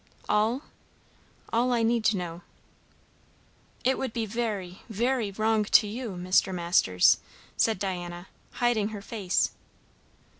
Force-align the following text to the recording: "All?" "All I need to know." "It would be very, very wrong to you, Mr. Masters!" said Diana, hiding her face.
"All?" 0.27 0.63
"All 1.53 1.71
I 1.71 1.83
need 1.83 2.03
to 2.05 2.17
know." 2.17 2.41
"It 3.83 3.99
would 3.99 4.13
be 4.13 4.25
very, 4.25 4.81
very 4.89 5.29
wrong 5.29 5.63
to 5.65 5.85
you, 5.85 6.13
Mr. 6.15 6.51
Masters!" 6.51 7.19
said 7.55 7.77
Diana, 7.77 8.27
hiding 8.53 8.87
her 8.87 9.01
face. 9.03 9.51